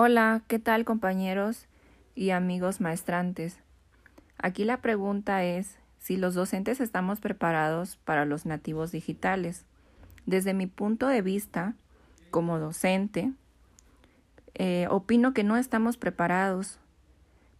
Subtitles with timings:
[0.00, 1.66] Hola, ¿qué tal compañeros
[2.14, 3.58] y amigos maestrantes?
[4.38, 9.64] Aquí la pregunta es si los docentes estamos preparados para los nativos digitales.
[10.24, 11.74] Desde mi punto de vista,
[12.30, 13.32] como docente,
[14.54, 16.78] eh, opino que no estamos preparados,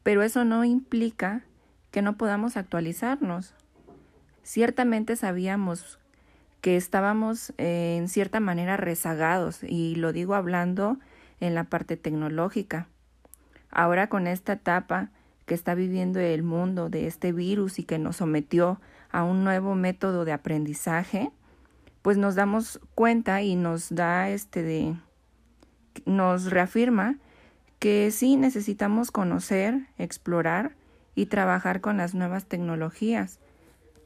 [0.05, 1.43] pero eso no implica
[1.91, 3.53] que no podamos actualizarnos.
[4.45, 5.99] Ciertamente sabíamos
[6.61, 11.01] que estábamos eh, en cierta manera rezagados, y lo digo hablando
[11.41, 12.89] en la parte tecnológica.
[13.71, 15.11] Ahora con esta etapa
[15.47, 19.75] que está viviendo el mundo de este virus y que nos sometió a un nuevo
[19.75, 21.31] método de aprendizaje,
[22.03, 24.97] pues nos damos cuenta y nos da este de
[26.07, 27.17] nos reafirma
[27.79, 30.77] que sí necesitamos conocer, explorar
[31.15, 33.41] y trabajar con las nuevas tecnologías.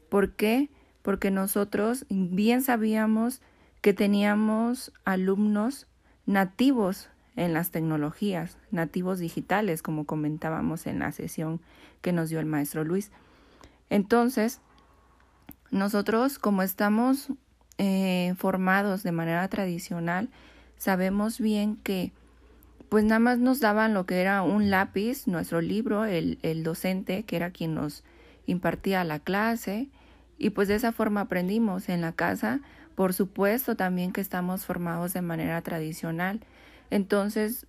[0.09, 0.69] ¿Por qué?
[1.01, 3.41] Porque nosotros bien sabíamos
[3.81, 5.87] que teníamos alumnos
[6.25, 11.61] nativos en las tecnologías, nativos digitales, como comentábamos en la sesión
[12.01, 13.11] que nos dio el maestro Luis.
[13.89, 14.61] Entonces,
[15.71, 17.29] nosotros como estamos
[17.77, 20.29] eh, formados de manera tradicional,
[20.77, 22.11] sabemos bien que
[22.89, 27.23] pues nada más nos daban lo que era un lápiz, nuestro libro, el, el docente,
[27.23, 28.03] que era quien nos
[28.45, 29.89] impartía la clase,
[30.37, 32.59] y pues de esa forma aprendimos en la casa.
[32.93, 36.41] Por supuesto también que estamos formados de manera tradicional.
[36.93, 37.65] Entonces,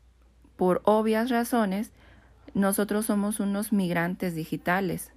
[0.59, 1.93] por obvias razones,
[2.53, 5.13] nosotros somos unos migrantes digitales.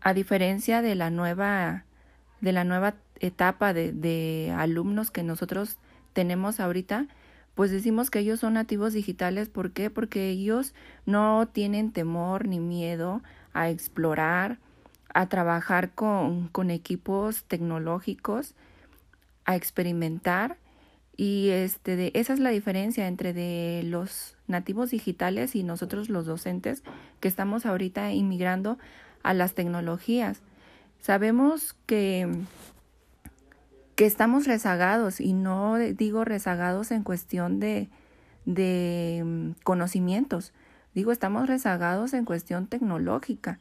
[0.00, 1.86] A diferencia de la nueva,
[2.40, 5.76] de la nueva etapa de, de alumnos que nosotros
[6.12, 7.08] tenemos ahorita,
[7.56, 9.48] pues decimos que ellos son nativos digitales.
[9.48, 9.90] ¿Por qué?
[9.90, 10.72] Porque ellos
[11.04, 13.22] no tienen temor ni miedo
[13.54, 14.58] a explorar,
[15.12, 18.54] a trabajar con, con equipos tecnológicos,
[19.44, 20.58] a experimentar
[21.16, 26.26] y este de, esa es la diferencia entre de los nativos digitales y nosotros los
[26.26, 26.82] docentes
[27.20, 28.78] que estamos ahorita inmigrando
[29.22, 30.40] a las tecnologías.
[31.00, 32.28] Sabemos que
[33.94, 37.88] que estamos rezagados y no digo rezagados en cuestión de
[38.44, 40.52] de conocimientos,
[40.94, 43.58] digo estamos rezagados en cuestión tecnológica.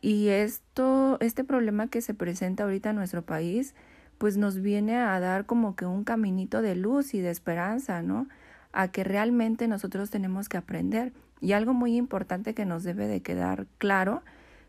[0.00, 3.74] Y esto este problema que se presenta ahorita en nuestro país
[4.18, 8.28] pues nos viene a dar como que un caminito de luz y de esperanza, ¿no?
[8.72, 11.12] A que realmente nosotros tenemos que aprender.
[11.40, 14.22] Y algo muy importante que nos debe de quedar claro,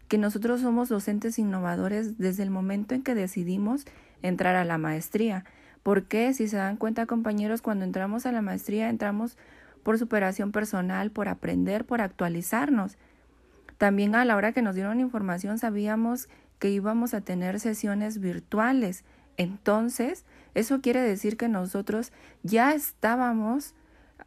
[0.07, 3.85] que nosotros somos docentes innovadores desde el momento en que decidimos
[4.21, 5.45] entrar a la maestría.
[5.81, 9.37] Porque si se dan cuenta compañeros, cuando entramos a la maestría entramos
[9.83, 12.97] por superación personal, por aprender, por actualizarnos.
[13.77, 16.27] También a la hora que nos dieron información sabíamos
[16.59, 19.05] que íbamos a tener sesiones virtuales
[19.39, 22.11] entonces, eso quiere decir que nosotros
[22.43, 23.73] ya estábamos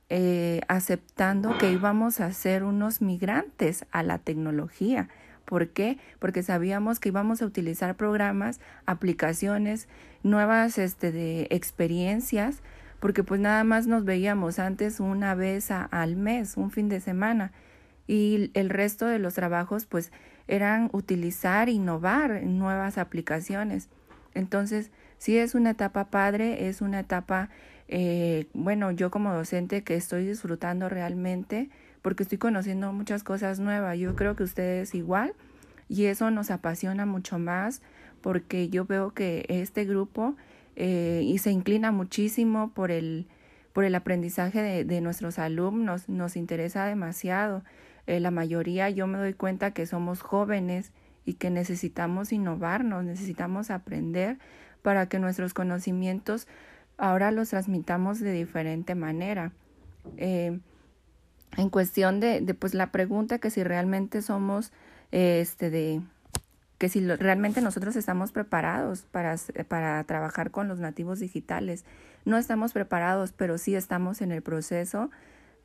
[0.09, 5.11] eh, aceptando que íbamos a ser unos migrantes a la tecnología.
[5.45, 5.99] ¿Por qué?
[6.19, 9.87] Porque sabíamos que íbamos a utilizar programas, aplicaciones,
[10.23, 12.63] nuevas este, de experiencias,
[12.99, 17.53] porque pues nada más nos veíamos antes una vez al mes, un fin de semana,
[18.07, 20.11] y el resto de los trabajos pues
[20.49, 23.91] eran utilizar, innovar nuevas aplicaciones.
[24.35, 24.91] Entonces,
[25.23, 27.49] sí es una etapa padre, es una etapa,
[27.87, 31.71] eh, bueno, yo como docente que estoy disfrutando realmente
[32.03, 33.97] porque estoy conociendo muchas cosas nuevas.
[34.01, 35.33] Yo creo que ustedes igual
[35.89, 37.83] y eso nos apasiona mucho más
[38.21, 40.35] porque yo veo que este grupo
[40.75, 43.29] eh, y se inclina muchísimo por el,
[43.73, 47.63] por el aprendizaje de, de nuestros alumnos, nos interesa demasiado.
[48.09, 50.91] Eh, la mayoría yo me doy cuenta que somos jóvenes
[51.25, 54.39] y que necesitamos innovarnos, necesitamos aprender
[54.83, 56.47] para que nuestros conocimientos
[56.99, 59.53] ahora los transmitamos de diferente manera.
[60.17, 60.59] Eh,
[61.57, 64.73] en cuestión de, pues la pregunta que si realmente somos
[65.11, 66.01] este de
[66.79, 69.37] que si realmente nosotros estamos preparados para,
[69.69, 71.85] para trabajar con los nativos digitales.
[72.25, 75.09] No estamos preparados, pero sí estamos en el proceso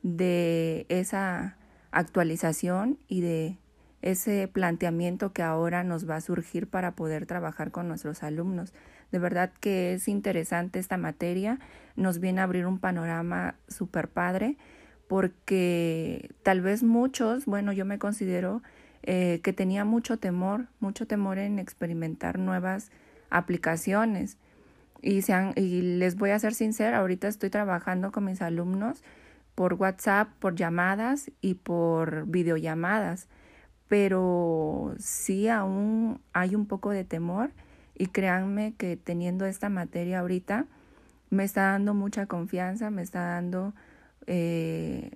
[0.04, 1.56] de esa
[1.90, 3.58] actualización y de
[4.02, 8.72] ese planteamiento que ahora nos va a surgir para poder trabajar con nuestros alumnos.
[9.10, 11.58] De verdad que es interesante esta materia,
[11.96, 14.56] nos viene a abrir un panorama súper padre
[15.08, 18.62] porque tal vez muchos, bueno, yo me considero
[19.02, 22.90] eh, que tenía mucho temor, mucho temor en experimentar nuevas
[23.30, 24.36] aplicaciones.
[25.00, 29.02] Y, sean, y les voy a ser sincera, ahorita estoy trabajando con mis alumnos
[29.54, 33.28] por WhatsApp, por llamadas y por videollamadas
[33.88, 37.50] pero sí aún hay un poco de temor
[37.96, 40.66] y créanme que teniendo esta materia ahorita
[41.30, 43.74] me está dando mucha confianza, me está dando
[44.26, 45.12] eh,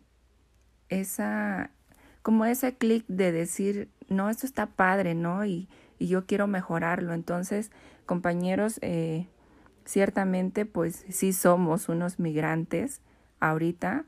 [0.89, 1.71] esa,
[2.23, 5.45] como ese clic de decir, no, esto está padre, ¿no?
[5.45, 7.15] Y, y yo quiero mejorarlo.
[7.15, 7.71] Entonces,
[8.07, 9.29] compañeros, eh,
[9.85, 13.01] ciertamente, pues sí somos unos migrantes
[13.41, 14.05] ahorita,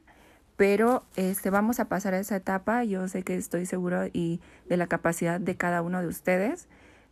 [0.56, 2.84] pero este, vamos a pasar a esa etapa.
[2.84, 6.68] Yo sé que estoy seguro y de la capacidad de cada uno de ustedes.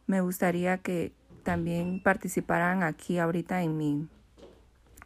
[0.07, 1.13] Me gustaría que
[1.43, 4.09] también participaran aquí ahorita en mi,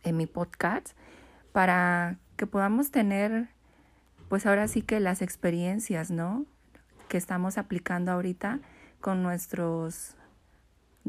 [0.03, 0.91] en mi podcast
[1.53, 3.49] para que podamos tener,
[4.29, 6.45] pues ahora sí que las experiencias, ¿no?
[7.09, 8.61] Que estamos aplicando ahorita
[9.01, 10.17] con nuestros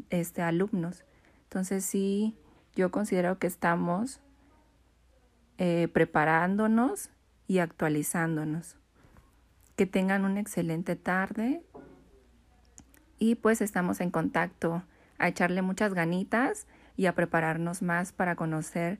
[0.09, 1.03] este, alumnos.
[1.44, 2.38] Entonces sí,
[2.75, 4.21] yo considero que estamos
[5.57, 7.09] eh, preparándonos
[7.48, 8.76] y actualizándonos.
[9.76, 11.64] Que tengan una excelente tarde
[13.20, 14.84] y pues estamos en contacto
[15.18, 19.00] a echarle muchas ganitas y a prepararnos más para conocer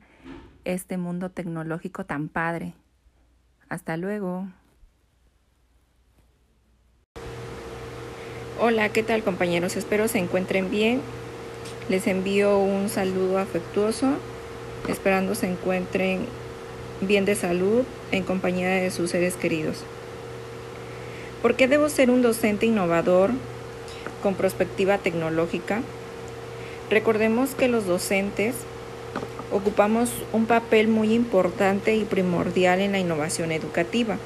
[0.64, 2.74] este mundo tecnológico tan padre.
[3.68, 4.48] Hasta luego.
[8.60, 9.76] Hola, ¿qué tal compañeros?
[9.76, 11.00] Espero se encuentren bien.
[11.88, 14.16] Les envío un saludo afectuoso,
[14.88, 16.26] esperando se encuentren
[17.00, 19.78] bien de salud en compañía de sus seres queridos.
[21.42, 23.30] ¿Por qué debo ser un docente innovador
[24.22, 25.82] con perspectiva tecnológica?
[26.90, 28.54] Recordemos que los docentes
[29.52, 34.18] ocupamos un papel muy importante y primordial en la innovación educativa.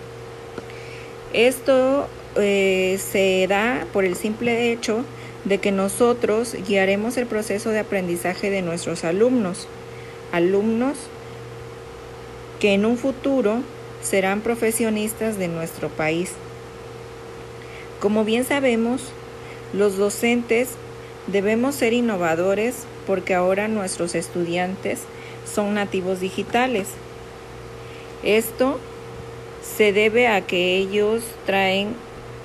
[1.33, 5.05] Esto eh, se da por el simple hecho
[5.45, 9.67] de que nosotros guiaremos el proceso de aprendizaje de nuestros alumnos,
[10.31, 10.97] alumnos
[12.63, 13.61] que en un futuro
[14.05, 16.31] serán profesionistas de nuestro país.
[17.99, 19.03] Como bien sabemos,
[19.73, 20.69] los docentes
[21.27, 25.01] debemos ser innovadores porque ahora nuestros estudiantes
[25.45, 26.87] son nativos digitales.
[28.23, 28.79] Esto
[29.77, 31.97] se debe a que ellos traen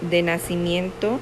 [0.01, 1.19] de nacimiento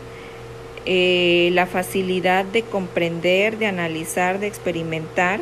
[0.85, 5.41] eh, la facilidad de comprender, de analizar, de experimentar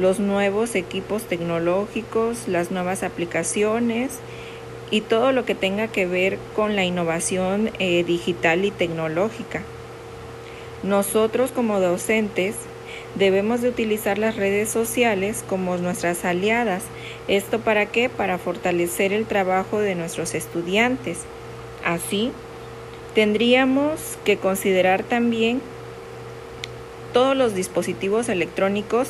[0.00, 4.18] los nuevos equipos tecnológicos, las nuevas aplicaciones
[4.90, 9.62] y todo lo que tenga que ver con la innovación eh, digital y tecnológica.
[10.82, 12.56] Nosotros como docentes
[13.14, 16.84] debemos de utilizar las redes sociales como nuestras aliadas.
[17.28, 18.08] ¿Esto para qué?
[18.08, 21.18] Para fortalecer el trabajo de nuestros estudiantes.
[21.84, 22.32] Así,
[23.14, 25.60] tendríamos que considerar también
[27.12, 29.08] todos los dispositivos electrónicos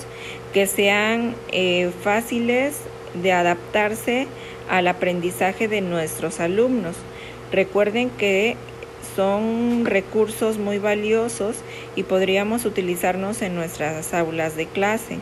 [0.53, 2.77] que sean eh, fáciles
[3.15, 4.27] de adaptarse
[4.69, 6.97] al aprendizaje de nuestros alumnos.
[7.53, 8.57] Recuerden que
[9.17, 11.57] son recursos muy valiosos
[11.97, 15.19] y podríamos utilizarnos en nuestras aulas de clase.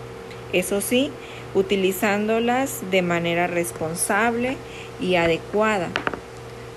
[0.52, 1.10] Eso sí,
[1.54, 4.56] utilizándolas de manera responsable
[5.00, 5.88] y adecuada.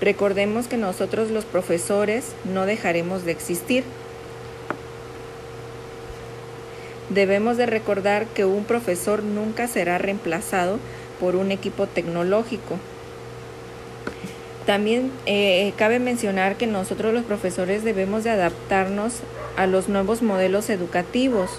[0.00, 3.84] Recordemos que nosotros los profesores no dejaremos de existir.
[7.14, 10.78] Debemos de recordar que un profesor nunca será reemplazado
[11.20, 12.78] por un equipo tecnológico.
[14.64, 19.14] También eh, cabe mencionar que nosotros los profesores debemos de adaptarnos
[19.56, 21.50] a los nuevos modelos educativos,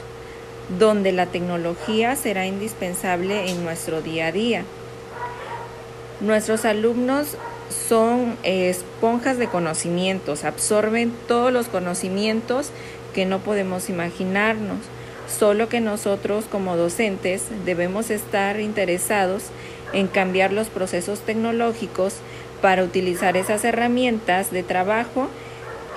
[0.80, 4.64] donde la tecnología será indispensable en nuestro día a día.
[6.20, 7.38] Nuestros alumnos
[7.88, 12.72] son eh, esponjas de conocimientos, absorben todos los conocimientos
[13.14, 14.80] que no podemos imaginarnos,
[15.34, 19.44] solo que nosotros como docentes debemos estar interesados
[19.94, 22.16] en cambiar los procesos tecnológicos
[22.62, 25.28] para utilizar esas herramientas de trabajo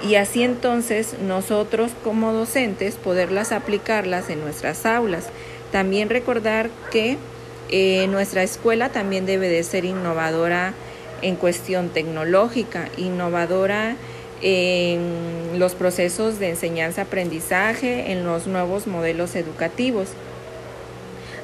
[0.06, 5.28] y así entonces nosotros como docentes poderlas aplicarlas en nuestras aulas.
[5.72, 7.16] También recordar que
[7.70, 10.74] eh, nuestra escuela también debe de ser innovadora
[11.22, 13.96] en cuestión tecnológica, innovadora
[14.42, 20.08] en los procesos de enseñanza-aprendizaje, en los nuevos modelos educativos.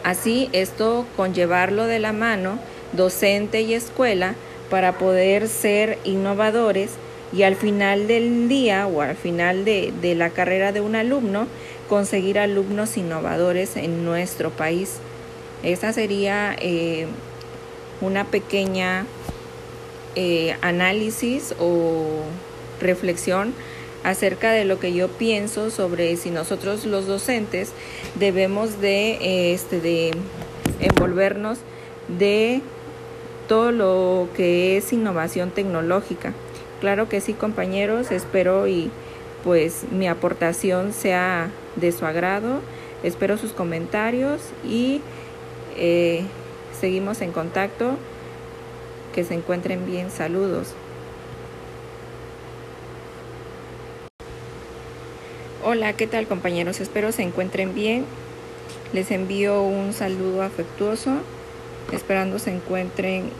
[0.04, 2.58] Así, esto con llevarlo de la mano,
[2.92, 4.34] docente y escuela,
[4.68, 6.92] para poder ser innovadores
[7.32, 11.46] y al final del día o al final de, la carrera de un alumno
[11.88, 14.96] conseguir alumnos innovadores en nuestro país.
[15.62, 17.06] Esa sería eh,
[18.00, 19.06] una pequeña
[20.14, 22.22] eh, análisis o
[22.82, 23.54] reflexión
[24.04, 27.72] acerca de lo que yo pienso sobre si nosotros los docentes
[28.16, 30.10] debemos de, este, de
[30.80, 31.58] envolvernos
[32.08, 32.60] de
[33.48, 36.32] todo lo que es innovación tecnológica.
[36.80, 38.90] Claro que sí, compañeros, espero y
[39.44, 42.60] pues mi aportación sea de su agrado.
[43.02, 45.00] Espero sus comentarios y
[45.76, 46.24] eh,
[46.80, 47.96] seguimos en contacto.
[49.14, 50.10] Que se encuentren bien.
[50.10, 50.74] Saludos.
[55.64, 56.80] Hola, ¿qué tal compañeros?
[56.80, 58.04] Espero se encuentren bien.
[58.92, 61.12] Les envío un saludo afectuoso,
[61.92, 63.30] esperando se encuentren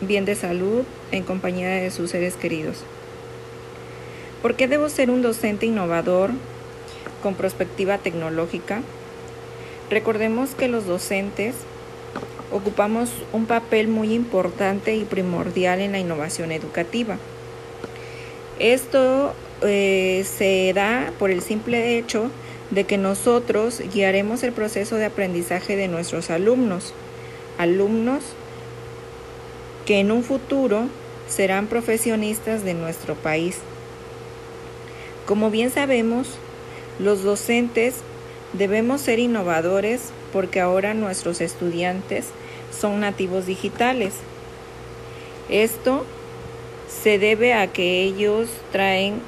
[0.00, 2.84] bien de salud en compañía de sus seres queridos.
[4.40, 6.30] ¿Por qué debo ser un docente innovador
[7.24, 8.82] con perspectiva tecnológica?
[9.90, 11.56] Recordemos que los docentes
[12.52, 17.16] ocupamos un papel muy importante y primordial en la innovación educativa.
[18.60, 22.30] Esto eh, se da por el simple hecho
[22.70, 26.92] de que nosotros guiaremos el proceso de aprendizaje de nuestros alumnos,
[27.56, 28.22] alumnos
[29.86, 30.88] que en un futuro
[31.28, 33.58] serán profesionistas de nuestro país.
[35.26, 36.28] Como bien sabemos,
[36.98, 37.96] los docentes
[38.52, 42.26] debemos ser innovadores porque ahora nuestros estudiantes
[42.70, 44.14] son nativos digitales.
[45.48, 46.04] Esto
[47.02, 49.20] se debe a que ellos traen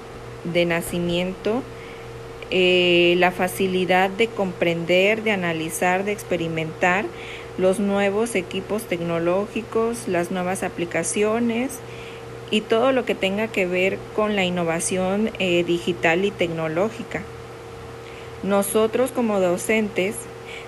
[0.44, 1.62] de nacimiento
[2.52, 7.04] eh, la facilidad de comprender, de analizar, de experimentar
[7.58, 11.78] los nuevos equipos tecnológicos, las nuevas aplicaciones
[12.50, 17.22] y todo lo que tenga que ver con la innovación eh, digital y tecnológica.
[18.42, 20.16] Nosotros como docentes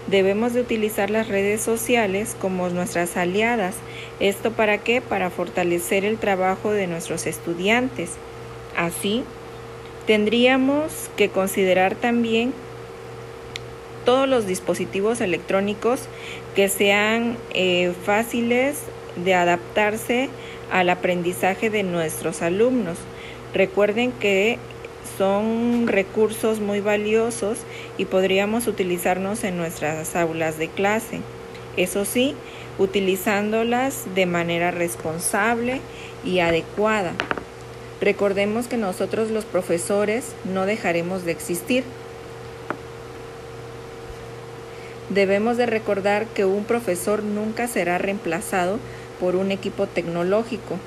[0.06, 3.74] debemos de utilizar las redes sociales como nuestras aliadas.
[4.20, 5.00] ¿Esto para qué?
[5.00, 8.10] Para fortalecer el trabajo de nuestros estudiantes.
[8.76, 9.24] Así,
[10.06, 12.52] tendríamos que considerar también
[14.04, 16.00] todos los dispositivos electrónicos
[16.54, 18.78] que sean eh, fáciles
[19.16, 20.28] de adaptarse
[20.70, 22.98] al aprendizaje de nuestros alumnos.
[23.54, 24.58] Recuerden que
[25.18, 27.58] son recursos muy valiosos
[27.98, 31.20] y podríamos utilizarnos en nuestras aulas de clase.
[31.76, 32.34] Eso sí,
[32.78, 35.80] utilizándolas de manera responsable
[36.24, 37.12] y adecuada.
[38.02, 41.84] Recordemos que nosotros los profesores no dejaremos de existir.
[45.08, 48.80] Debemos de recordar que un profesor nunca será reemplazado
[49.20, 50.80] por un equipo tecnológico.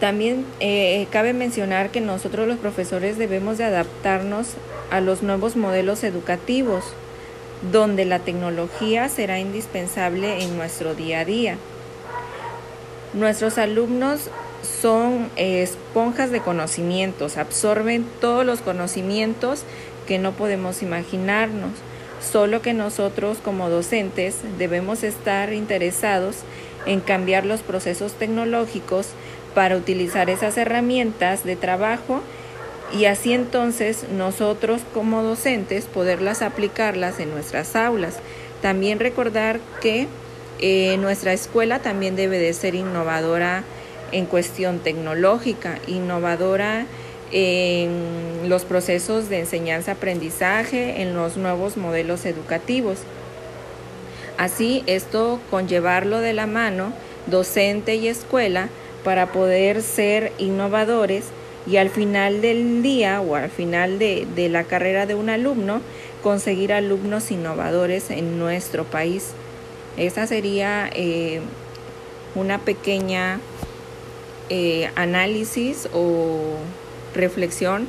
[0.00, 4.54] También eh, cabe mencionar que nosotros los profesores debemos de adaptarnos
[4.90, 6.82] a los nuevos modelos educativos,
[7.72, 11.58] donde la tecnología será indispensable en nuestro día a día.
[13.12, 14.30] Nuestros alumnos
[14.66, 19.62] son esponjas de conocimientos, absorben todos los conocimientos
[20.06, 21.72] que no podemos imaginarnos,
[22.20, 26.36] solo que nosotros como docentes debemos estar interesados
[26.86, 29.08] en cambiar los procesos tecnológicos
[29.54, 32.20] para utilizar esas herramientas de trabajo
[32.96, 38.18] y así entonces nosotros como docentes poderlas aplicarlas en nuestras aulas.
[38.62, 40.06] También recordar que
[40.60, 43.64] eh, nuestra escuela también debe de ser innovadora
[44.12, 46.86] en cuestión tecnológica, innovadora
[47.32, 52.98] en los procesos de enseñanza-aprendizaje, en los nuevos modelos educativos.
[54.38, 56.92] Así, esto con llevarlo de la mano,
[57.26, 58.68] docente y escuela,
[59.02, 61.26] para poder ser innovadores
[61.66, 65.80] y al final del día o al final de, la carrera de un alumno
[66.22, 69.30] conseguir alumnos innovadores en nuestro país.
[69.96, 71.40] Esa sería eh,
[72.34, 73.40] una pequeña
[74.48, 76.56] eh, análisis o
[77.14, 77.88] reflexión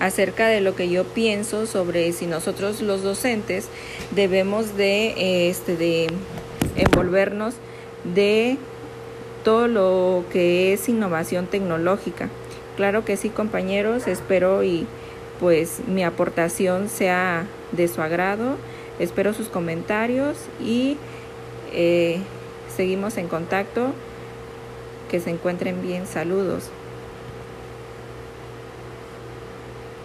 [0.00, 3.68] acerca de lo que yo pienso sobre si nosotros los docentes
[4.12, 6.06] debemos de, este, de
[6.76, 7.54] envolvernos
[8.04, 8.56] de
[9.44, 12.28] todo lo que es innovación tecnológica.
[12.76, 14.86] Claro que sí, compañeros, espero y
[15.40, 18.56] pues mi aportación sea de su agrado.
[18.98, 20.96] Espero sus comentarios y
[21.72, 22.18] eh,
[22.76, 23.92] seguimos en contacto.
[25.08, 26.06] Que se encuentren bien.
[26.06, 26.70] Saludos.